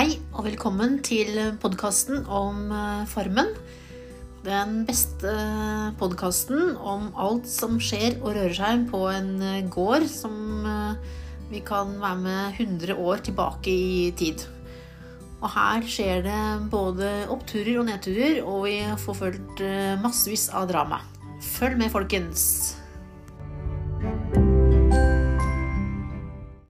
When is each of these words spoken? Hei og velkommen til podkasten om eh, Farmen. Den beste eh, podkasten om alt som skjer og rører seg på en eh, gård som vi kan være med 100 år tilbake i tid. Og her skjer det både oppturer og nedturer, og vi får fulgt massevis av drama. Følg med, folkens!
Hei 0.00 0.14
og 0.32 0.46
velkommen 0.46 0.94
til 1.04 1.34
podkasten 1.60 2.22
om 2.24 2.70
eh, 2.72 3.02
Farmen. 3.10 3.50
Den 4.46 4.86
beste 4.88 5.28
eh, 5.28 5.90
podkasten 6.00 6.70
om 6.80 7.10
alt 7.20 7.44
som 7.44 7.76
skjer 7.76 8.16
og 8.22 8.30
rører 8.30 8.56
seg 8.56 8.86
på 8.88 9.02
en 9.12 9.28
eh, 9.44 9.68
gård 9.68 10.08
som 10.08 10.64
vi 11.50 11.60
kan 11.68 11.92
være 12.00 12.22
med 12.24 12.64
100 12.64 12.96
år 12.96 13.20
tilbake 13.28 13.76
i 13.76 14.08
tid. 14.16 14.48
Og 15.42 15.52
her 15.52 15.84
skjer 15.84 16.24
det 16.30 16.42
både 16.72 17.12
oppturer 17.36 17.82
og 17.82 17.90
nedturer, 17.92 18.40
og 18.40 18.70
vi 18.70 18.78
får 19.04 19.20
fulgt 19.20 19.64
massevis 20.00 20.48
av 20.48 20.70
drama. 20.72 21.04
Følg 21.58 21.76
med, 21.76 21.92
folkens! 21.92 22.69